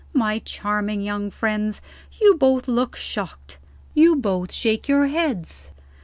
My 0.13 0.39
charming 0.39 1.01
young 1.01 1.29
friends, 1.29 1.79
you 2.19 2.33
both 2.33 2.67
look 2.67 2.95
shocked; 2.95 3.59
you 3.93 4.15
both 4.15 4.51
shake 4.51 4.87
your 4.87 5.05
heads. 5.05 5.69